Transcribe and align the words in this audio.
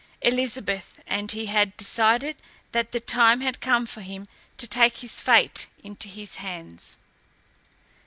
Elizabeth 0.23 0.99
and 1.05 1.31
he 1.31 1.45
had 1.45 1.77
decided 1.77 2.37
that 2.71 2.91
the 2.91 2.99
time 2.99 3.41
had 3.41 3.61
come 3.61 3.85
for 3.85 4.01
him 4.01 4.25
to 4.57 4.65
take 4.67 4.97
his 4.97 5.21
fate 5.21 5.67
into 5.83 6.07
his 6.07 6.37
hands. 6.37 6.97